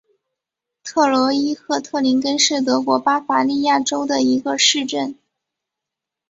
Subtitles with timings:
[0.83, 5.15] 特罗伊赫特林根是德国巴伐利亚州的一个市镇。